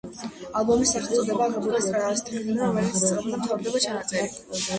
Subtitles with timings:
[0.61, 4.65] ალბომის სახელწოდება აღებულია სტრიქონიდან, რომლითაც იწყება და მთავრდება ჩანაწერი.